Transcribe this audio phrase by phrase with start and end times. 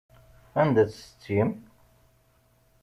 [0.61, 1.49] Anda-tt setti-m?